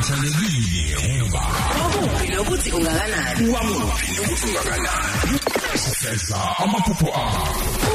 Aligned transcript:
ukhathalekile 0.00 1.18
ngoba 1.18 1.40
Ukuphi 2.04 2.28
nokuthi 2.28 2.70
ungakanani? 2.72 3.48
wamuphi 3.48 4.12
nokuthi 4.16 4.46
ungakanani? 4.48 5.38
Sifeza 5.74 6.36
amaphupho 6.58 7.06
akho. 7.06 7.48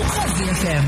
Ukhosi 0.05 0.45
FM 0.55 0.83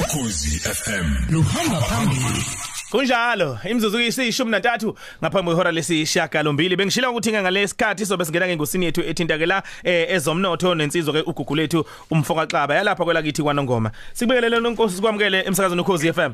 ukhozi 0.00 0.60
FM 0.60 1.32
luhamba 1.32 1.80
phambili. 1.80 2.44
Kunjalo 2.90 3.58
imizuzu 3.70 4.00
isishumi 4.00 4.50
nantathu 4.50 4.96
ngaphambi 5.22 5.46
kwehora 5.50 5.72
lesishaka 5.72 6.42
lombili 6.42 6.76
bengishila 6.76 7.10
ukuthi 7.10 7.32
ngalesikhathi 7.32 8.06
sobe 8.06 8.24
singena 8.24 8.46
ngengosini 8.46 8.84
yethu 8.84 9.00
ethinta 9.00 9.38
ke 9.38 9.46
la 9.46 9.62
eh, 9.84 10.10
ezomnotho 10.10 10.74
nensizwa 10.74 11.14
ke 11.14 11.20
ugugu 11.20 11.54
lethu 11.56 11.84
umfoka 12.10 12.46
xaba 12.46 12.74
yalapha 12.74 13.04
kwelakithi 13.04 13.42
kwanongoma. 13.42 13.90
Sibingelele 14.12 14.60
nonkosi 14.60 15.00
kwamukele 15.02 15.44
emsakazweni 15.46 15.82
ukhozi 15.82 16.12
FM 16.12 16.32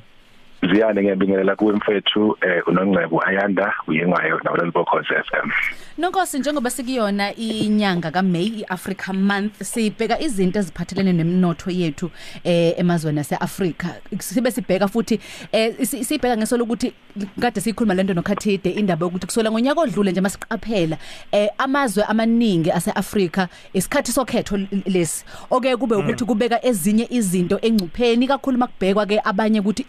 Ziyane 0.63 1.03
ngiyabingelela 1.03 1.57
kuwe 1.57 1.73
mfethu 1.75 2.37
eh 2.41 2.69
unongcebo 2.69 3.23
Ayanda 3.27 3.75
uyengayo 3.89 4.41
nabalali 4.45 4.71
bokhoze 4.71 5.15
FM. 5.15 5.51
Nonkosi 5.99 6.39
njengoba 6.39 6.71
sikuyona 6.71 7.35
inyanga 7.37 8.11
kaMay 8.11 8.47
iAfrica 8.47 9.13
Month 9.13 9.63
sibheka 9.63 10.21
izinto 10.21 10.59
eziphathelene 10.59 11.13
nemnotho 11.13 11.71
yethu 11.71 12.11
eh 12.45 12.75
emazweni 12.79 13.21
aseAfrika 13.21 13.89
sibe 14.19 14.51
sibheka 14.51 14.89
futhi 14.89 15.21
eh 15.53 15.75
si- 15.87 16.05
sibheka 16.05 16.37
ngeso 16.37 16.57
lokuthi 16.57 16.93
kade 17.41 17.61
sikhuluma 17.61 17.95
lento 17.95 18.15
nokhathide 18.15 18.71
indaba 18.71 19.07
yokuthi 19.07 19.27
kusola 19.27 19.51
ngonyaka 19.51 19.81
odlule 19.81 20.11
nje 20.13 20.21
masiqaphela 20.21 20.97
eh 21.33 21.49
amazwe 21.59 22.05
amaningi 22.05 22.71
aseAfrika 22.73 23.49
isikhathi 23.73 24.13
sokhetho 24.13 24.57
l- 24.57 24.67
lesi 24.87 25.25
oke 25.51 25.77
kube 25.77 25.95
ukuthi 25.95 26.25
kubeka 26.25 26.65
ezinye 26.67 27.07
izinto 27.11 27.59
engcupheni 27.63 28.27
kakhulu 28.27 28.59
makubhekwa 28.59 29.07
ke 29.07 29.21
abanye 29.25 29.61
ukuthi 29.61 29.85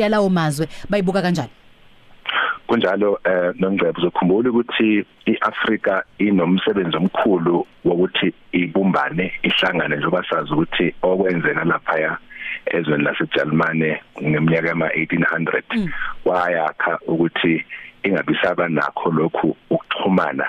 imnotho 0.00 0.02
yalawo 0.02 0.28
mazwe 0.28 0.68
bayibuka 0.88 1.22
kanjani? 1.22 1.50
Kunjalo 2.66 3.18
eh 3.24 3.52
nongcebo 3.58 3.98
uzokhumbula 3.98 4.50
ukuthi 4.50 5.04
iAfrika 5.26 6.04
inomsebenzi 6.18 6.96
omkhulu 6.96 7.66
wokuthi 7.84 8.32
ibumbane 8.52 9.32
ihlangane 9.42 9.96
njengoba 9.96 10.24
sazi 10.30 10.52
ukuthi 10.52 10.94
okwenzeka 11.02 11.64
lapha 11.64 12.18
ezweni 12.66 13.04
laseJalimane 13.04 14.00
ngeminyaka 14.22 14.68
yama 14.68 14.88
1800 14.88 15.88
wayakha 16.24 16.98
ukuthi 17.06 17.64
ingabisaba 18.02 18.68
nakho 18.68 19.10
lokhu 19.10 19.56
ukuxhumana 19.70 20.46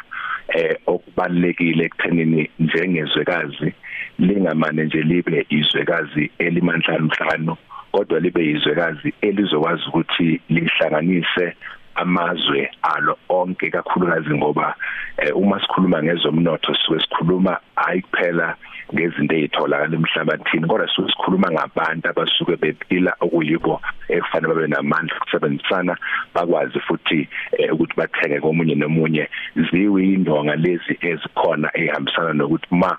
eh 0.54 0.78
okubalekile 0.88 1.86
ekuthenini 1.86 2.50
njengezwekazi 2.60 3.74
lingamane 4.22 4.84
nje 4.84 5.02
libe 5.02 5.46
izwekazi 5.50 6.32
elimanhlanu 6.38 7.06
mhlanu 7.06 7.56
kodwa 7.92 8.20
libe 8.20 8.46
izwekazi 8.46 9.14
elizokwazi 9.22 9.84
ukuthi 9.88 10.42
lihlanganise 10.50 11.56
amazwe 11.96 12.72
alo 12.82 13.18
onke 13.30 13.70
kakhulukazi 13.70 14.34
ngoba 14.34 14.76
eh, 15.18 15.38
uma 15.38 15.60
sikhuluma 15.60 16.04
ngezomnotho 16.04 16.76
sike 16.76 17.00
sikhuluma 17.00 17.58
hayi 17.76 18.02
kuphela 18.02 18.56
ngezinto 18.94 19.36
ezitholakala 19.36 19.96
emhlabathini 19.96 20.68
kodwa 20.68 20.88
sike 20.96 21.12
sikhuluma 21.12 21.52
ngabantu 21.52 22.10
abasuke 22.10 22.56
bephila 22.56 23.12
okuyibo 23.20 23.82
ekufanele 24.10 24.54
babe 24.54 24.68
namandla 24.68 25.16
ukusebenzisana 25.18 25.98
bakwazi 26.34 26.80
futhi 26.80 27.28
eh, 27.58 27.74
ukuthi 27.74 27.96
bathenge 27.98 28.40
komunye 28.40 28.76
nomunye. 28.76 29.30
Ziwindonga 29.72 30.56
lezi 30.56 30.94
ezikhona 31.02 31.70
ehambisana 31.74 32.34
nokuthi 32.34 32.68
ma 32.72 32.98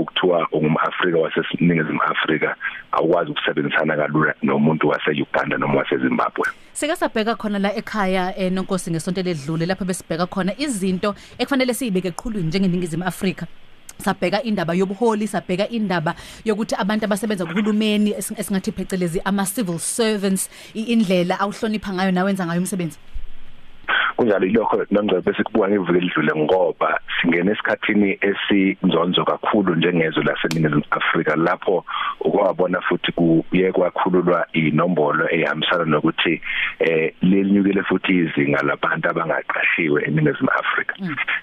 ukuthiwa 0.00 0.48
ungumAfrika 0.52 1.18
waseningizimu 1.18 2.02
Afrika 2.02 2.56
awukwazi 2.92 3.30
ukusebenzisana 3.30 3.96
kalula 3.96 4.34
nomuntu 4.42 4.88
waseUganda 4.88 5.56
noma 5.58 5.74
waseZimbabwe. 5.78 6.46
Sike 6.72 6.96
sabheka 6.96 7.34
khona 7.36 7.58
la 7.58 7.74
ekhaya 7.76 8.38
eh, 8.38 8.52
nonkosi 8.52 8.90
ngesonto 8.90 9.22
ledlule 9.22 9.66
lapho 9.66 9.84
besibheka 9.84 10.26
khona 10.26 10.52
izinto 10.58 11.14
ekufanele 11.38 11.74
siyibeke 11.74 12.08
eqhulwini 12.08 12.48
njengeningizimu 12.48 13.04
Afrika. 13.04 13.46
Sabheka 13.98 14.42
indaba 14.42 14.74
yobuholi 14.74 15.26
sabheka 15.28 15.68
indaba 15.68 16.14
yokuthi 16.44 16.74
abantu 16.74 17.04
abasebenza 17.04 17.46
kuhulumeni 17.46 18.10
esi- 18.12 18.34
esingathi 18.40 18.72
phecelezi 18.72 19.20
ama 19.24 19.44
civil 19.46 19.78
servants 19.78 20.50
i- 20.74 20.82
indlela 20.92 21.40
awuhlonipha 21.40 21.92
ngayo 21.92 22.12
nawenza 22.12 22.46
ngayo 22.46 22.60
umsebenzi. 22.60 22.98
Kunjalo 24.16 24.46
ilokho 24.46 24.86
nongcebo 24.90 25.20
bese 25.20 25.42
kubuka 25.42 25.68
ngeviki 25.68 25.98
elidlule 25.98 26.32
ngoba 26.36 27.00
singena 27.20 27.52
esikhathini 27.52 28.18
esinzonzo 28.20 29.24
kakhulu 29.24 29.74
njengezwe 29.74 30.24
laseNingizimu 30.24 30.84
Afrika 30.90 31.36
lapho 31.36 31.84
ukwabona 32.20 32.80
futhi 32.80 33.12
kuye 33.12 33.72
kwakhululwa 33.72 34.46
inombolo 34.52 35.28
ehambisana 35.30 35.84
nokuthi 35.84 36.40
eh 36.78 37.12
lelinyukile 37.22 37.73
futhi 38.04 38.18
izinga 38.18 38.62
labantu 38.62 39.08
abangaqashiwe 39.08 40.04
eNingizimu 40.04 40.50
Afrika. 40.50 40.94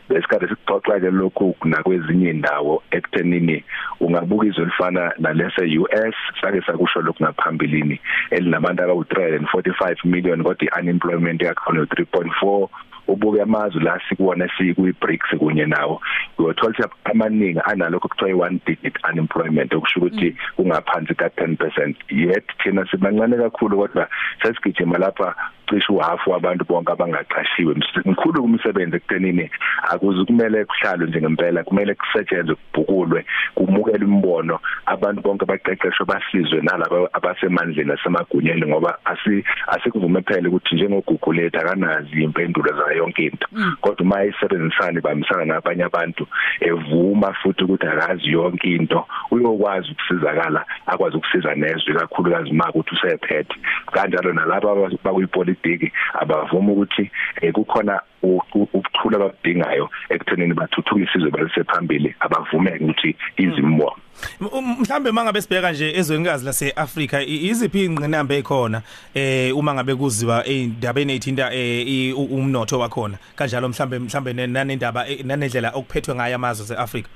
Lesikhathi 0.10 0.48
sixoxa 0.48 1.00
ke 1.00 1.12
lokhu 1.12 1.56
nakwezinye 1.66 2.30
indawo 2.30 2.84
ekuthenini 2.92 3.64
ungabuka 4.00 4.46
izwe 4.48 4.66
lifana 4.66 5.14
nalese 5.20 5.80
US 5.80 6.16
sake 6.42 6.62
sakusho 6.62 7.02
lokhu 7.02 7.24
ngaphambilini 7.24 8.00
elinabantu 8.32 8.84
abawu 8.84 9.04
345 9.04 10.06
million 10.06 10.44
kodwa 10.44 10.80
unemployment 10.80 11.42
yakhona 11.42 11.82
3.4 11.82 12.68
ubuke 13.08 13.42
amazwe 13.42 13.84
la 13.84 14.02
sikuwona 14.10 14.50
sikuyi 14.58 14.94
BRICS 15.02 15.38
kunye 15.40 15.66
nawo. 15.66 16.02
Uyothola 16.38 16.72
ukuthi 16.72 17.02
amaningi 17.04 17.60
analokho 17.66 18.08
kuthiwa 18.08 18.50
i1 18.50 18.60
digit 18.66 18.98
unemployment 19.12 19.74
okusho 19.74 20.00
ukuthi 20.00 20.36
kungaphansi 20.56 21.16
ka 21.16 21.28
10% 21.28 21.96
yet 22.10 22.46
thina 22.64 22.86
sibancane 22.92 23.38
kakhulu 23.38 23.78
kodwa 23.78 24.08
sesigijima 24.42 24.98
lapha 24.98 25.36
cishe 25.70 25.94
uhalf 25.94 26.28
wabantu 26.28 26.66
bonke 26.66 26.92
abangaqashiwe 26.92 27.76
mkhulu 28.06 28.44
umsebenzi 28.44 28.96
ekuthenini 28.96 29.50
akuze 29.92 30.26
kumele 30.26 30.66
kuhlalwe 30.66 31.08
njengempela 31.08 31.64
kumele 31.64 31.96
kusetshenzwe 31.96 32.56
kubhukulwe 32.56 33.26
kumukele 33.56 34.06
imbono 34.06 34.60
abantu 34.86 35.22
bonke 35.22 35.46
baqeqeshwe 35.46 36.06
basizwe 36.06 36.62
nalabo 36.62 37.10
abasemandleni 37.14 37.90
nasemagunyeni 37.90 38.66
ngoba 38.68 38.98
asi 39.06 39.44
asikuvume 39.68 40.22
phela 40.22 40.50
ukuthi 40.50 40.76
njengogugu 40.76 41.34
lethu 41.34 41.60
akanazi 41.60 42.24
impendulo 42.24 42.72
zayo. 42.78 42.91
Yonke 42.94 43.24
into. 43.24 43.48
Kodwa 43.82 44.02
uma 44.06 44.24
isebenzisana 44.26 45.00
ibambisana 45.00 45.46
nabanye 45.46 45.84
abantu 45.84 46.28
evuma 46.60 47.34
futhi 47.34 47.64
ukuthi 47.64 47.88
akazi 47.88 48.32
yonke 48.32 48.68
into 48.72 49.06
uyokwazi 49.32 49.92
ukusizakala 49.92 50.66
akwazi 50.86 51.18
ukusiza 51.18 51.56
nezwe 51.56 51.94
kakhulukazi 51.94 52.50
uma 52.50 52.70
ukuthi 52.70 52.96
usephethe. 52.96 53.56
Kanjalo 53.92 54.34
nalabo 54.34 54.90
bakuyipolitiki 55.04 55.92
abavuma 56.14 56.72
ukuthi 56.72 57.12
eh, 57.42 57.54
kukhona 57.54 57.94
u- 57.94 58.00
u- 58.00 58.11
ukuthula 58.24 59.16
abadingayo 59.18 59.90
ekuthenini 60.10 60.54
bathuthukise 60.54 61.12
izwe 61.18 61.32
balisephambili 61.32 62.16
abavumeke 62.20 62.84
ukuthi 62.84 63.16
izimbo 63.38 63.98
M- 64.42 64.48
um- 64.52 64.80
mhlambe 64.82 65.12
mangabe 65.12 65.42
sibheka 65.42 65.72
nje 65.72 65.92
ezwenikazi 65.98 66.46
laseAfrika 66.46 67.22
i- 67.24 67.46
iziphi 67.48 67.86
ingqinamba 67.86 68.36
ekhona 68.36 68.82
eh 69.14 69.58
uma 69.58 69.74
ngabe 69.74 69.96
kuziwa 69.96 70.46
endabeni 70.46 71.14
ethinta 71.16 71.54
eh 71.54 71.88
i- 71.88 72.14
u- 72.14 72.26
umnotho 72.36 72.80
wakhona? 72.80 73.18
Kanjalo 73.36 73.70
mhlambe 73.70 74.00
mhlambe 74.00 74.34
ne- 74.34 74.48
nanendaba 74.48 75.08
eh, 75.10 75.26
nanendlela 75.26 75.72
okuphethwe 75.74 76.16
ngayo 76.16 76.36
amazwe 76.36 76.76
eAfrika 76.78 77.10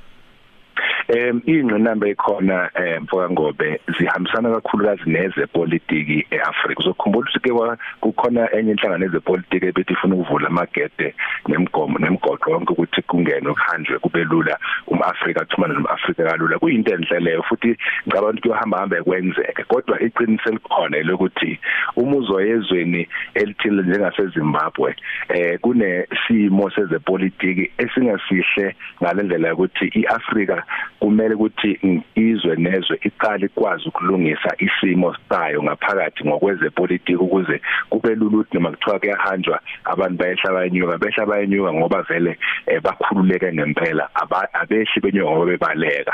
Em 1.08 1.40
ingqinamba 1.46 2.08
ekhona 2.10 2.70
mfoka 3.02 3.30
ngobe 3.30 3.80
zihambisana 3.98 4.50
kakhulukazi 4.50 5.06
nezepolitiki 5.06 6.26
eAfrika. 6.32 6.80
Uzokhumbula 6.82 7.30
ukuthi 7.30 7.40
ke 7.40 7.78
kukhona 8.02 8.50
enye 8.58 8.72
inhlangano 8.72 9.06
yezepolitiki 9.06 9.66
ebethi 9.68 9.94
ifuna 9.94 10.16
ukuvula 10.16 10.48
amagede 10.48 11.14
nemigomo 11.48 12.00
nemigoqo 12.00 12.50
yonke 12.52 12.74
ukuthi 12.74 13.02
kungene 13.06 13.50
okuhanjwe 13.50 14.00
kube 14.00 14.24
lula 14.24 14.58
umAfrika 14.88 15.42
athumane 15.42 15.74
nomAfrika 15.74 16.24
kalula. 16.26 16.58
Kuyinto 16.60 16.94
enhle 16.94 17.20
leyo 17.20 17.44
futhi 17.44 17.78
ngicabanga 18.08 18.30
ukuthi 18.30 18.42
kuyohamba 18.42 18.78
hamba 18.80 19.04
kwenzeke. 19.04 19.64
Kodwa 19.64 20.02
iqiniso 20.02 20.50
elikhona 20.50 20.98
elokuthi 20.98 21.60
umuzo 21.96 22.42
yezweni 22.42 23.08
elithile 23.36 23.84
njengaseZimbabwe 23.84 24.96
eh 25.30 25.60
kunesimo 25.62 26.70
sezepolitiki 26.70 27.72
esingasihle 27.78 28.76
ngalendlela 29.02 29.54
ukuthi 29.54 29.86
iAfrika 30.02 30.64
kumele 31.00 31.34
ukuthi 31.36 31.80
mm, 31.84 32.02
izwe 32.16 32.56
nezwe 32.56 33.00
iqale 33.04 33.46
ikwazi 33.46 33.88
ukulungisa 33.90 34.56
isimo 34.58 35.16
sayo 35.30 35.64
ngaphakathi 35.64 36.28
ngokwezepolitiki 36.28 37.16
ukuze 37.16 37.62
kube 37.90 38.16
lula 38.16 38.38
ukuthi 38.38 38.54
noma 38.58 38.72
kuthiwa 38.72 39.00
kuyahanjwa 39.00 39.60
abantu 39.86 40.18
bayehla 40.18 40.52
bayenyuka 40.54 40.98
behla 40.98 41.26
bayenyuka 41.26 41.74
ngoba 41.74 42.02
vele 42.02 42.38
eh, 42.68 42.82
bakhululeke 42.82 43.54
ngempela 43.54 44.10
aba- 44.16 44.54
abeshi 44.54 45.00
benyuka 45.00 45.32
ngoba 45.32 45.46
bebaleka. 45.46 46.14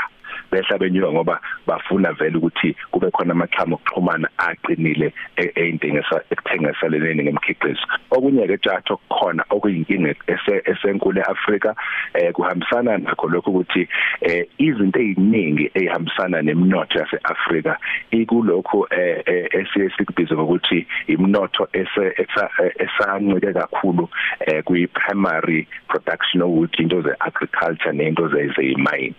Behla 0.50 0.78
benyuka 0.78 1.12
ngoba 1.12 1.40
bafuna 1.66 2.12
vele 2.12 2.36
ukuthi 2.38 2.76
kube 2.90 3.10
khona 3.10 3.32
amaxhamo 3.32 3.76
okuxhumana 3.76 4.28
aqinile 4.38 5.12
e- 5.36 5.52
eyintengisa 5.56 6.22
ekuthengiseleni 6.30 7.22
ngemikhiqizo. 7.24 7.86
Okunye 8.10 8.46
ke 8.46 8.56
tjatho 8.58 8.96
kukhona 8.96 9.44
okuyinkinga 9.50 10.14
ese- 10.26 10.62
esenkulu 10.64 11.20
eAfrika 11.20 11.74
eh 12.14 12.32
kuhambisana 12.32 12.98
nakho 12.98 13.28
lokho 13.28 13.50
ukuthi 13.50 13.88
eh 14.20 14.46
izinto 14.58 15.00
eziningi 15.00 15.70
ezihambisana 15.74 16.42
nemnotho 16.42 16.98
yaseAfrika 16.98 17.78
ikulokho 18.10 18.86
eh 18.90 19.22
eh, 19.26 19.48
esiye 19.52 19.90
sikubiza 19.96 20.34
ngokuthi 20.34 20.86
imnotho 21.06 21.68
ese 21.72 22.14
esa- 22.22 22.50
eh, 22.64 22.72
esancike 22.84 23.52
kakhulu 23.52 24.08
eh 24.46 24.62
kwi 24.64 24.86
primary 24.86 25.66
production 25.88 26.42
ukuthi 26.42 26.82
into 26.82 27.02
ze 27.02 27.14
agriculture 27.20 27.92
nento 27.92 28.28
ze 28.28 28.48
zeyimine 28.56 29.14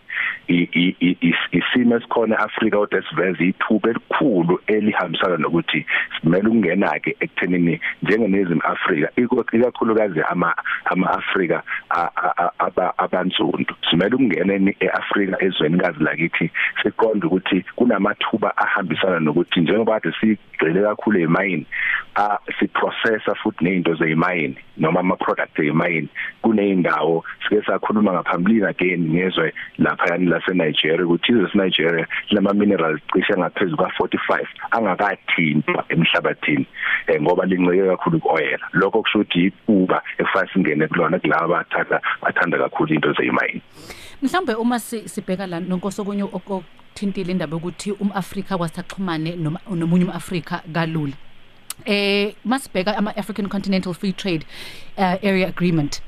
i- 0.48 0.69
i- 0.74 0.95
i- 1.00 1.03
is- 1.03 1.03
isimo 1.52 1.96
esikhona 1.96 2.36
eAfrika 2.40 2.78
kodwa 2.78 3.04
siveza 3.10 3.44
ithuba 3.44 3.90
elikhulu 3.90 4.60
elihambisana 4.68 5.38
nokuthi 5.38 5.86
simele 6.22 6.48
ukungena 6.48 7.00
ke 7.00 7.16
ekuthenini 7.20 7.80
njengeNingizimu 8.04 8.62
Afrika 8.64 9.10
iku- 9.16 9.46
ikakhulukazi 9.56 10.22
ama 10.30 10.56
ama 10.86 11.10
Afrika 11.12 11.64
a- 11.90 12.10
a- 12.16 12.34
a- 12.38 12.52
aba 12.60 12.98
abansundu. 12.98 13.76
Simele 13.90 14.16
ukungena 14.16 14.54
eni- 14.54 14.76
eAfrika 14.80 15.44
ezwenikazi 15.44 16.04
lakithi 16.04 16.52
siqonde 16.84 17.26
ukuthi 17.28 17.66
kunamathuba 17.76 18.58
ahambisana 18.58 19.20
nokuthi 19.20 19.60
njengoba 19.62 20.00
kade 20.00 20.16
sigcile 20.20 20.82
kakhulu 20.82 21.20
emayini 21.20 21.66
a 22.16 22.38
siprocessa 22.60 23.36
futhi 23.36 23.64
nezinto 23.66 23.96
zemayini 23.96 24.56
noma 24.78 25.00
ama 25.00 25.16
products 25.16 25.56
zemayini 25.58 26.08
kuneyindawo 26.42 27.24
sike 27.44 27.62
sakhuluma 27.66 28.14
ngaphambilini 28.14 28.66
again 28.66 29.10
ngezwe 29.12 29.54
lapha 29.78 30.06
yani 30.12 30.25
lase 30.25 30.54
Nigeria 30.54 31.06
ukuthi 31.06 31.31
izwe 31.31 31.50
Nigeria 31.54 32.08
lama 32.30 32.54
minerals 32.54 33.02
cishe 33.14 33.34
ngaphezulu 33.38 33.78
ka45 33.78 34.46
angakathintwa 34.72 35.86
emhlabathini 35.90 36.66
eh, 37.08 37.22
ngoba 37.22 37.46
lincike 37.46 37.88
kakhulu 37.88 38.20
kuoil 38.20 38.60
lokho 38.74 39.02
kusho 39.02 39.20
ukuthi 39.20 39.46
iquba 39.46 40.02
efase 40.18 40.52
ingene 40.60 40.88
kulona 40.88 41.19
kulabo 41.19 41.48
bathanda 41.48 42.02
bathanda 42.22 42.58
kakhulu 42.58 42.94
into 42.94 43.14
zemayini 43.14 43.62
mhlambe 44.22 44.54
uma 44.54 44.80
si- 44.80 45.08
sibheka 45.10 45.48
la 45.48 45.60
nonkosi 45.60 46.02
okunye 46.02 46.24
okuthintile 46.24 47.31
indaba 47.31 47.58
ukuthi 47.58 47.92
umAfrika 47.92 48.58
kwasaxhumane 48.58 49.36
noma 49.36 49.60
nomunye 49.76 50.04
umAfrika 50.06 50.62
kalula. 50.74 51.14
Eh 51.86 52.34
masibheka 52.46 52.98
ama 52.98 53.16
African 53.18 53.48
Continental 53.50 53.94
Free 53.94 54.14
Trade 54.14 54.46
uh, 54.98 55.16
Area 55.24 55.48
Agreement. 55.48 56.02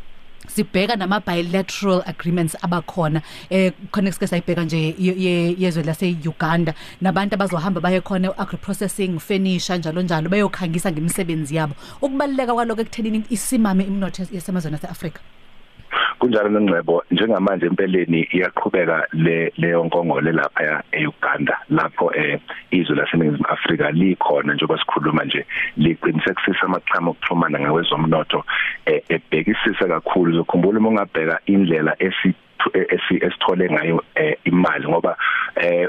Sibheka 0.48 0.96
nama 0.96 1.20
bilateral 1.20 2.04
agreements 2.06 2.56
abakhona. 2.62 3.22
Eh 3.50 3.72
khona 3.92 4.12
sike 4.12 4.28
sayibheka 4.28 4.64
nje 4.64 4.96
ye- 4.98 5.16
ye- 5.18 5.56
yezwe 5.60 5.84
lase 5.84 6.16
Uganda. 6.26 6.74
Nabantu 7.02 7.34
abazohamba 7.36 7.82
baye 7.82 8.02
khona 8.02 8.38
agri 8.38 8.58
processing 8.58 9.20
furniture 9.20 9.78
njalo 9.78 10.02
njalo 10.02 10.30
bayokhangisa 10.30 10.92
ngemisebenzi 10.92 11.56
yabo. 11.56 11.74
Ukubaleka 12.02 12.54
kwaloko 12.54 12.82
ekuthenini 12.82 13.24
isimame 13.30 13.84
imnotho 13.84 14.24
yasemazweni 14.32 14.76
aseAfrika. 14.76 15.20
Kunjalo 16.20 16.50
nengcebo 16.50 17.04
njengamanje 17.12 17.66
empeleni 17.66 18.28
iyaqhubeka 18.32 19.08
le 19.14 19.54
leyo 19.58 19.84
nkongolo 19.86 20.32
lapha 20.32 20.84
eUganda 20.92 21.58
lapho 21.70 22.12
eh 22.16 22.40
izwe 22.72 22.96
laseNingizimu 22.96 23.48
Afrika 23.50 23.92
likhona 23.92 24.54
njengoba 24.54 24.80
sikhuluma 24.80 25.24
nje 25.24 25.46
liqinisekisisa 25.78 26.66
amaqhamu 26.66 27.10
okuxhumana 27.12 27.60
ngawezomnotho 27.60 28.44
eh, 28.86 29.04
ebhekisisa 29.10 29.88
kakhulu. 29.88 30.32
Uzokhumbula 30.32 30.80
uma 30.80 30.90
ungabheka 30.90 31.40
indlela 31.46 31.96
esi 32.00 32.16
esi 32.16 32.36
esithole 32.74 33.70
ngayo 33.70 34.04
eh, 34.16 34.38
imali 34.44 34.88
ngoba 34.88 35.18
eh 35.56 35.88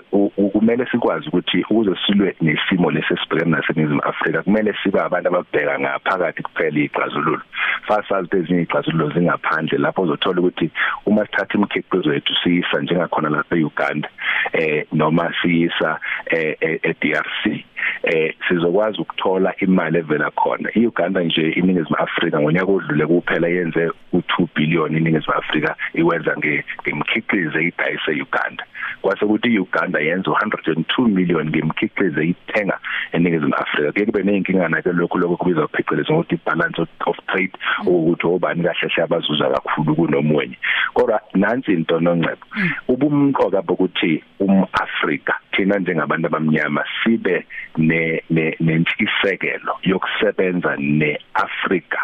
kumele 0.52 0.86
sikwazi 0.90 1.28
ukuthi 1.28 1.64
ukuze 1.70 1.90
silwe 2.06 2.36
nesimo 2.40 2.90
lesesibhekene 2.90 3.50
naseNingizimu 3.50 4.02
Afrika 4.02 4.42
kumele 4.42 4.74
sibe 4.82 5.00
abantu 5.00 5.28
ababheka 5.28 5.80
ngaphakathi 5.80 6.42
kuphela 6.42 6.78
izixazululo 6.78 7.42
fasazi 7.86 8.36
ezinye 8.36 8.62
izixazululo 8.62 9.10
zingaphandle 9.10 9.78
lapho 9.78 10.02
uzothola 10.02 10.40
ukuthi 10.40 10.70
uma 11.06 11.26
sithatha 11.26 11.54
imikhiqizo 11.54 12.12
yethu 12.14 12.34
siyisa 12.42 12.80
njengakhona 12.80 13.28
lapha 13.28 13.56
eUganda 13.56 14.08
eh 14.52 14.86
noma 14.92 15.32
siyisa 15.42 15.98
eh 16.26 16.56
e- 16.60 16.80
eDRC 16.82 17.64
eh 18.02 18.34
sizokwazi 18.48 19.00
ukuthola 19.00 19.54
imali 19.58 19.98
evela 19.98 20.30
khona. 20.30 20.70
iUganda 20.74 21.20
nje 21.20 21.50
iningizimu 21.50 21.96
Afrika 21.98 22.40
ngonyaka 22.40 22.72
odlule 22.72 23.06
kuphela 23.06 23.48
yenze 23.48 23.90
u2 24.12 24.46
billion 24.54 24.96
iningizimu 24.96 25.34
Afrika 25.34 25.76
iwenza 25.94 26.36
nge 26.36 26.64
ngemikhiqizo 26.82 27.58
eyidayise 27.58 28.10
eUganda. 28.12 28.64
Kwase 29.02 29.24
ukuthi 29.24 29.48
iUganda 29.54 30.00
yenza 30.00 30.30
102 30.30 31.08
million 31.08 31.48
ngemikhiqizo 31.48 32.20
eyithenga 32.20 32.78
eningizimu 33.12 33.54
Afrika. 33.54 33.92
Kuye 33.92 34.06
kube 34.06 34.22
neyinkinga 34.22 34.68
nake 34.68 34.92
lokho 34.92 35.18
lokho 35.18 35.36
kubizwa 35.36 35.68
phecelezi 35.68 36.12
ngokuthi 36.12 36.38
balance 36.46 36.82
of- 36.82 37.06
of 37.06 37.16
trade 37.26 37.52
ukuthi 37.86 38.26
obani 38.26 38.62
kahle 38.62 38.88
hle 38.94 39.02
abazuza 39.04 39.50
kakhulu 39.50 39.94
kunomunye. 39.96 40.56
Kodwa 40.94 41.20
nansi 41.34 41.72
into 41.72 42.00
nongcebo 42.00 42.46
ubumqoka 42.88 43.62
bokuthi 43.62 44.22
umAfrika 44.40 45.34
thina 45.52 45.78
njengabantu 45.78 46.26
abamnyama 46.26 46.84
sibe 47.04 47.46
ne 47.78 48.22
ne- 48.30 48.56
nentshisekelo 48.60 49.78
yokusebenza 49.82 50.76
neAfrika. 50.78 51.98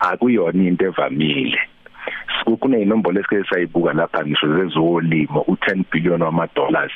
Akuyona 0.00 0.64
into 0.64 0.86
evamile. 0.86 1.58
Kuneyinombolo 2.44 3.20
esike 3.20 3.44
sayibuka 3.50 3.92
lapha 3.92 4.26
ngisho 4.26 4.56
zezolimo 4.56 5.40
u10 5.48 5.84
billion 5.92 6.22
wama 6.22 6.48
dollars 6.54 6.92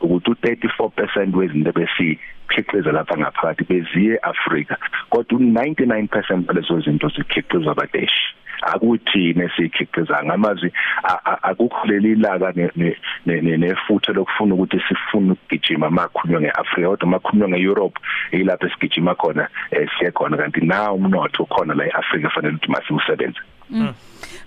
ukuthi 0.00 0.30
u34% 0.30 1.36
wezinto 1.36 1.72
besikhiqiza 1.72 2.92
lapha 2.92 3.18
ngaphakathi 3.18 3.64
beziye 3.64 4.18
Africa 4.22 4.74
kodwa 5.10 5.38
u99% 5.38 6.36
balezo 6.46 6.80
zinto 6.80 7.08
zikhiqizwa 7.08 7.72
abadeshi 7.72 8.34
akuthini 8.62 9.42
esikhiqiza 9.44 10.24
ngamazwi 10.24 10.72
a- 11.02 11.20
a- 11.24 11.42
akukho 11.42 11.86
leli 11.88 12.14
laka 12.14 12.52
ne- 12.56 12.70
ne- 12.76 12.96
ne- 13.26 13.40
ne- 13.40 13.56
nefuthe 13.56 14.12
lokufuna 14.12 14.54
ukuthi 14.54 14.80
sifune 14.88 15.32
ukugijima 15.32 15.90
makhulunywa 15.90 16.40
ngeAfrica 16.40 16.88
kodwa 16.88 17.08
makhulunywa 17.08 17.48
ngeEurope 17.48 18.00
ilapho 18.32 18.66
esigijima 18.66 19.14
khona 19.14 19.48
eh, 19.70 19.88
siye 19.98 20.10
khona. 20.10 20.36
Kanti 20.36 20.60
na 20.60 20.92
umnotho 20.92 21.44
khona 21.46 21.74
la 21.74 21.84
eAfrica 21.86 22.30
fanele 22.30 22.54
ukuthi 22.54 22.70
masiwusebenze. 22.72 23.40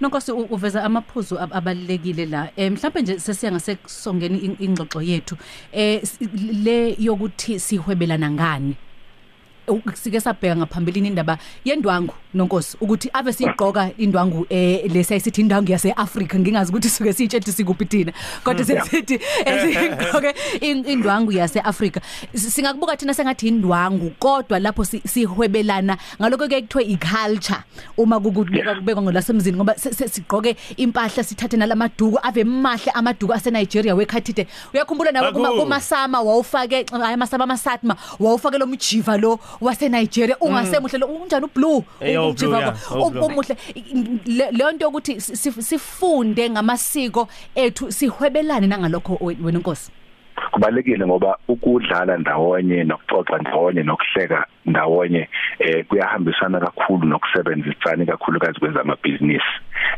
Nonkosi 0.02 0.32
u- 0.32 0.48
uveza 0.56 0.84
amaphuzu 0.84 1.36
ab- 1.40 1.54
abalekile 1.54 2.26
la. 2.26 2.50
Eh 2.58 2.72
mhlawumbe 2.72 3.02
nje 3.02 3.20
sesiya 3.20 3.52
ngasekusongeni 3.52 4.38
in- 4.38 4.58
ingxoxo 4.60 5.02
yethu. 5.02 5.36
Eh 5.72 6.00
s- 6.04 6.20
le 6.66 6.96
yokuthi 7.00 7.60
sihwebelana 7.60 8.32
ngani. 8.32 8.76
U- 9.68 9.82
Sike 9.94 10.20
sabheka 10.20 10.56
ngaphambilini 10.56 11.08
indaba 11.08 11.38
yendwangu 11.66 12.14
nonkosi 12.34 12.78
ukuthi 12.82 13.10
ave 13.14 13.34
sigqoka 13.34 13.92
indwangu 13.98 14.46
eh 14.50 14.92
lesayisithi 14.92 15.42
indwangu 15.42 15.72
yase 15.72 15.92
Africa 15.92 16.36
ngingazi 16.40 16.72
ukuthi 16.72 16.90
suke 16.90 17.14
sitshela 17.14 17.46
sikuphi 17.46 17.86
thina 17.86 18.14
kodwa 18.44 18.66
sesithi 18.66 19.20
esigqoke 19.46 20.34
in- 20.62 20.86
indwangu 20.86 21.32
yase 21.32 21.60
Africa 21.60 22.00
S- 22.34 22.54
singakubuka 22.56 22.98
thina 22.98 23.14
sengathi 23.14 23.48
indwangu 23.48 24.10
kodwa 24.20 24.60
lapho 24.60 24.86
si- 24.86 25.02
sihwebelana 25.08 25.98
ngaloko 26.22 26.48
ke 26.48 26.62
kuthiwe 26.62 26.84
iculture 26.84 27.60
uma 27.98 28.20
kukubeka 28.20 28.76
kubekwa 28.76 29.02
ngolasemzini 29.04 29.58
ngoba 29.58 29.76
se- 29.78 29.94
se- 29.94 30.08
sigqoke 30.08 30.56
impahla 30.78 31.24
sithathe 31.24 31.58
nalamaduku 31.58 32.20
ave 32.24 32.44
mahle 32.44 32.92
amaduku 32.94 33.34
ase 33.34 33.52
Nigeria 33.52 33.96
wekhathide 33.96 34.48
uyakhumbula 34.74 35.12
nawe 35.12 35.32
kuma 35.32 35.44
Kakhulu. 35.48 35.64
kumasama 35.64 36.22
wawufake 36.22 36.86
hayi 36.92 37.14
amasama 37.14 37.44
amasatma 37.44 37.96
wawufake 38.20 38.58
lo 38.58 38.68
mjiva 38.68 39.18
lo 39.18 39.40
wase 39.62 39.90
Nigeria 39.90 40.38
ungasemuhle 40.42 40.98
lo 40.98 41.08
unjani 41.08 41.46
ublue? 41.46 41.84
Eh, 42.02 42.22
oh, 42.22 42.34
blue, 42.34 42.58
yeah, 42.60 42.76
oh, 42.92 43.10
blue. 43.10 43.26
umuhle 43.26 43.56
Le- 44.26 44.52
leyo 44.52 44.72
nto 44.72 44.88
ukuthi 44.90 45.22
si- 45.22 45.52
sifunde 45.62 46.50
ngamasiko 46.50 47.28
ethu 47.56 47.92
sihwebelane 47.92 48.68
nangalokho 48.68 49.18
we- 49.22 49.38
wena 49.44 49.60
nkosi. 49.60 49.92
Kubalekile 50.52 51.06
ngoba 51.06 51.38
ukudlala 51.48 52.18
ndawonye 52.18 52.84
nokuxoxa 52.84 53.38
ndawonye 53.38 53.84
nokuhleka 53.84 54.48
ndawonye 54.66 55.30
eh 55.60 55.86
kuyahambisana 55.86 56.60
kakhulu 56.60 57.06
nokusebenzisana 57.08 58.06
kakhulukazi 58.06 58.60
kwezamabhizinisi. 58.60 59.54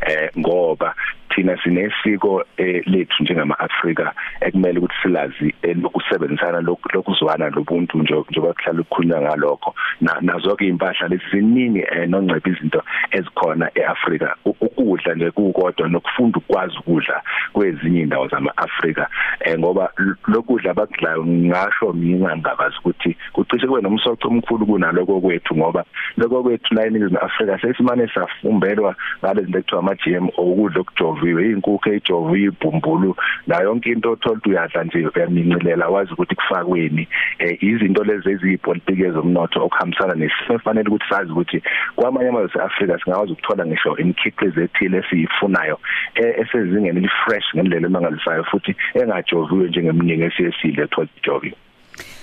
Eh 0.06 0.30
ngoba 0.38 0.94
thina 1.36 1.56
sinesiko 1.62 2.44
eh, 2.56 2.82
lethu 2.86 3.22
njengama 3.22 3.58
Afrika 3.58 4.12
ekumele 4.40 4.78
ukuthi 4.78 4.94
silazi 5.02 5.54
lokusebenzisana 5.82 6.60
lokuzwana 6.94 7.50
lobuntu 7.50 7.98
njengoba 7.98 8.52
kuhlala 8.52 8.80
ukukhulunywa 8.80 9.20
ngalokho. 9.20 9.74
Na- 10.00 10.18
nazo 10.20 10.56
ke 10.56 10.66
impahla 10.66 11.08
lezi 11.08 11.22
ziningi 11.32 11.78
eh, 11.80 12.08
nongceba 12.08 12.50
izinto 12.50 12.82
ezikhona 13.10 13.70
eAfrika. 13.74 14.36
U- 14.44 14.56
ukudla 14.60 15.14
nje 15.14 15.30
kukodwa 15.30 15.88
nokufunda 15.88 16.38
ukwazi 16.38 16.76
ukudla 16.78 17.22
kwezinye 17.52 18.00
indawo 18.00 18.28
zama 18.28 18.56
Afrika 18.56 19.08
eh, 19.40 19.58
ngoba 19.58 19.90
l- 19.98 20.14
lokudla 20.28 20.70
abakudlayo 20.70 21.24
ngisho 21.26 21.92
mina 21.92 22.36
ngabazi 22.36 22.76
ukuthi 22.80 23.16
kucishe 23.32 23.66
kube 23.66 23.80
nomsoco 23.82 24.28
omkhulu 24.28 24.66
kunaloko 24.66 25.20
kwethu 25.20 25.56
ngoba 25.56 25.84
lokho 26.16 26.42
kwethu 26.42 26.74
la 26.74 26.86
eNingizimu 26.86 27.18
Afrika 27.18 27.58
sesimane 27.60 28.08
safumbelwa 28.14 28.94
ngale 29.24 29.42
zinto 29.42 29.58
ekuthiwa 29.58 29.80
ama 29.80 29.94
GMO 29.94 30.28
ukudla 30.42 30.80
okujovile 30.80 31.25
ejoviwe 31.26 31.50
inkukhu 31.50 31.88
ejoviwe 31.88 32.48
ibhumbulu 32.48 33.16
la 33.46 33.62
yonke 33.62 33.90
into 33.90 34.12
othola 34.12 34.36
ukuthi 34.36 34.50
uyadla 34.50 34.84
nje 34.84 35.10
uyamincilela 35.14 35.88
wazi 35.88 36.12
ukuthi 36.12 36.34
kufakweni 36.34 37.08
eh 37.38 37.62
izinto 37.62 38.04
lezi 38.04 38.30
eziyipolitiki 38.30 39.02
ezomnotho 39.02 39.64
okuhambisana 39.64 40.14
nesimo 40.14 40.58
fanele 40.58 40.88
ukuthi 40.88 41.08
sazi 41.08 41.32
ukuthi 41.32 41.62
kwamanye 41.96 42.28
amazwe 42.28 42.60
eAfrika 42.62 42.98
singakwazi 42.98 43.32
ukuthola 43.32 43.66
ngisho 43.66 43.96
imikhiqizo 43.96 44.60
ethile 44.62 44.98
esiyifunayo 44.98 45.78
eh, 46.14 46.34
esezingeni 46.40 47.00
li 47.00 47.08
fresh 47.08 47.54
ngendlela 47.54 47.86
emangalisayo 47.86 48.44
futhi 48.44 48.76
engajoviwe 48.94 49.68
njengemningi 49.68 50.22
esiyesile 50.22 50.82
ethola 50.82 51.08
ijoviwe 51.18 51.56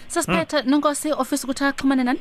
Sasiphetha 0.08 0.62
nonkosi 0.62 1.12
office 1.12 1.44
ukuthi 1.44 1.64
axhumane 1.64 2.04
nani? 2.04 2.20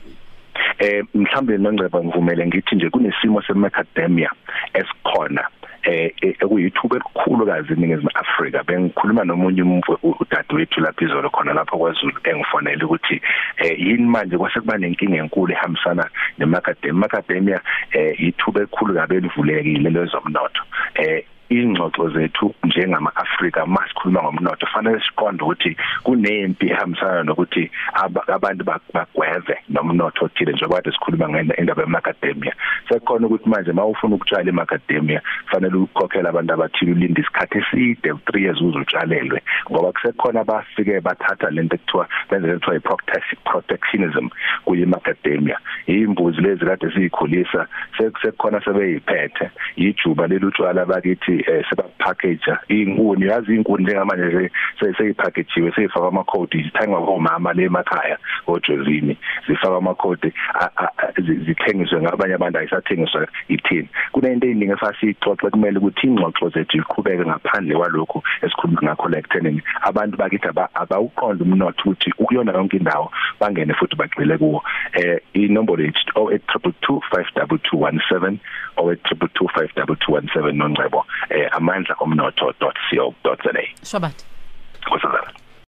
Eh 0.78 1.04
mhlambe 1.14 1.58
nongceba 1.58 2.04
ngivumele 2.04 2.46
ngithi 2.46 2.74
nje 2.74 2.90
kunesimo 2.90 3.42
semacademia 3.42 4.30
esikhona. 4.74 5.44
Eh 5.82 6.12
ekuyithuba 6.22 6.96
elikhulu 6.96 7.46
kazi 7.46 7.72
eningizimu 7.72 8.10
Afrika. 8.14 8.62
Bengikhuluma 8.62 9.24
nomunye 9.24 9.62
umuntu 9.62 9.98
udadewethu 10.02 10.80
lapha 10.80 11.04
izolo 11.04 11.30
khona 11.30 11.52
lapha 11.52 11.76
kwaZulu 11.76 12.18
engifonela 12.24 12.84
ukuthi 12.84 13.20
eh 13.56 13.78
yini 13.78 14.06
manje? 14.06 14.38
Kwase 14.38 14.60
kuba 14.60 14.78
nenkinga 14.78 15.16
enkulu 15.16 15.52
ehambisana 15.52 16.04
nemacademia 16.38 17.00
macademia 17.00 17.60
eh 17.92 18.20
ithuba 18.20 18.60
elikhulu 18.60 18.94
kabe 18.94 19.20
livulekile 19.20 19.90
lezomnotho. 19.90 20.62
Eh 20.94 21.24
ingxoxo 21.52 22.09
zethu 22.11 22.54
njengama 22.64 23.11
Africa 23.16 23.66
masikhuluma 23.66 24.23
ngomnotho. 24.23 24.66
Fanele 24.66 25.00
siqonde 25.00 25.42
ukuthi 25.44 25.76
kunempi 26.04 26.66
ehambisana 26.71 27.23
nokuthi 27.23 27.71
abantu 28.28 28.64
bagweve 28.64 29.56
nomnotho 29.68 30.25
othile 30.25 30.52
njengoba 30.52 30.76
kade 30.76 30.92
sikhuluma 30.92 31.28
ngendaba 31.28 31.82
yemakademia 31.82 32.54
sekukhona 32.88 33.26
ukuthi 33.26 33.49
manje 33.49 33.73
mawufuna 33.73 34.14
ukutshala 34.14 34.49
emakademia 34.49 35.21
fanele 35.50 35.76
ukukhokhela 35.76 36.28
abantu 36.28 36.52
abathile 36.54 36.92
ulinde 36.92 37.21
isikhathi 37.21 37.59
eside 37.59 38.11
3 38.11 38.40
years 38.40 38.61
uzutshalelwe 38.61 39.42
ngoba 39.71 39.92
kusekhona 39.92 40.40
abafike 40.40 41.00
bathatha 41.00 41.50
lento 41.50 41.76
ekuthiwa 41.76 42.09
benze 42.30 42.49
ekuthiwa 42.49 42.80
protectionism 43.44 44.28
kuye 44.64 44.82
emakademia 44.82 45.59
imbuzi 45.87 46.40
lezi 46.40 46.64
kade 46.64 46.90
siyikhulisa 46.94 47.66
sekusekhona 47.99 48.61
sebeyiphethe. 48.64 49.50
Ijuba 49.76 50.26
lelutshwala 50.26 50.85
bakithi 50.85 51.41
eh 51.46 51.64
sebapackage 51.70 52.52
inkuni 52.68 53.26
yazi 53.26 53.54
inkuni 53.54 53.84
njengamanje 53.84 54.50
seyipackagewe 54.99 55.72
seyifaka 55.72 56.08
ama 56.08 56.25
code 56.25 56.62
zithengwa 56.62 57.00
ngomama 57.00 57.52
le 57.52 57.64
emakhaya 57.64 58.18
ojozini 58.46 59.16
zifaka 59.49 59.76
ama 59.76 59.94
code 59.94 60.32
zithengiswe 61.46 62.02
ngabanye 62.02 62.34
abantu 62.34 62.58
ayisathengiswa 62.58 63.28
ithini. 63.49 63.88
Kunento 64.12 64.46
eziningi 64.46 64.72
esasixoxe 64.72 65.50
kumele 65.50 65.78
ukuthi 65.78 66.06
ingxoxo 66.06 66.49
zethu 66.49 66.78
iqhubeke 66.78 67.25
ngaphandle 67.26 67.76
kwalokho 67.76 68.22
esikhuluma 68.42 68.82
ngakho 68.82 69.08
la 69.08 69.18
ekuthenini. 69.18 69.62
Abantu 69.82 70.16
bakithi 70.16 70.49
abawuqonda 70.75 71.44
umnotho 71.44 71.90
ukuthi 71.90 72.12
ukuyona 72.18 72.52
yonke 72.52 72.76
indawo 72.76 73.12
bangene 73.40 73.75
futhi 73.75 73.96
bagxile 73.96 74.38
kuwo. 74.38 74.62
Eh 74.92 75.20
inombolo 75.32 75.84
yethu 75.84 76.02
0822522217 76.14 78.37
0822522217 78.76 80.52
nongcebo 80.52 81.06
eh, 81.31 81.49
amandla 81.52 81.95
omnotho.co.za 81.99 83.62
shobathi 83.85 84.25
kusazana 84.91 85.33